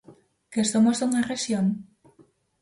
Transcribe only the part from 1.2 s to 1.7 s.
rexión?